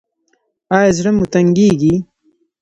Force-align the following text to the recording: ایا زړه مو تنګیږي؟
ایا 0.75 0.91
زړه 0.97 1.11
مو 1.15 1.25
تنګیږي؟ 1.33 1.95